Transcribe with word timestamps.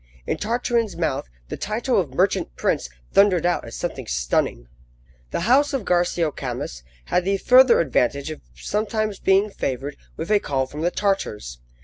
In 0.25 0.37
Tartarin's 0.37 0.97
mouth, 0.97 1.29
the 1.49 1.57
title 1.57 1.99
of 2.01 2.11
Merchant 2.15 2.55
Prince 2.55 2.89
thundered 3.13 3.45
out 3.45 3.65
as 3.65 3.75
something 3.75 4.07
stunning! 4.07 4.67
The 5.29 5.41
house 5.41 5.73
of 5.73 5.85
Garcio 5.85 6.31
Camus 6.31 6.81
had 7.05 7.23
the 7.23 7.37
further 7.37 7.79
advantage 7.79 8.31
of 8.31 8.41
sometimes 8.55 9.19
being 9.19 9.51
favoured 9.51 9.97
with 10.17 10.31
a 10.31 10.39
call 10.39 10.65
from 10.65 10.81
the 10.81 10.89
Tartars. 10.89 11.59